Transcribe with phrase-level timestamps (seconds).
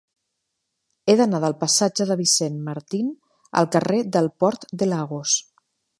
[1.05, 3.11] He d'anar del passatge de Vicent Martín
[3.63, 5.37] al carrer del Port de Lagos.